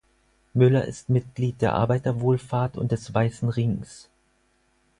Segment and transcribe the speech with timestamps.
[0.55, 4.09] Müller ist Mitglied der Arbeiterwohlfahrt und des Weißen Rings.